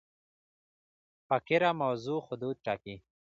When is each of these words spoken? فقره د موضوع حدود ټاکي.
فقره 1.27 1.69
د 1.75 1.77
موضوع 1.81 2.19
حدود 2.27 2.55
ټاکي. 2.65 2.95